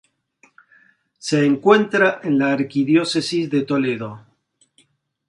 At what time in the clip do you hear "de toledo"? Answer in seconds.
3.51-4.25